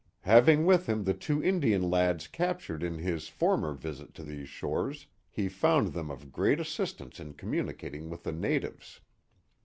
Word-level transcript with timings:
Having 0.21 0.65
with 0.65 0.87
him 0.89 1.03
the 1.03 1.13
two 1.13 1.43
Indian 1.43 1.83
lads 1.87 2.25
cap 2.25 2.59
tured 2.59 2.81
in 2.81 2.97
his 2.97 3.27
former 3.27 3.71
visit 3.75 4.15
to 4.15 4.23
these 4.23 4.49
shores, 4.49 5.05
he 5.29 5.47
found 5.47 5.93
them 5.93 6.09
of 6.09 6.31
great 6.31 6.59
assistance 6.59 7.19
in 7.19 7.33
communicating 7.35 8.09
with 8.09 8.23
the 8.23 8.31
natives. 8.31 9.01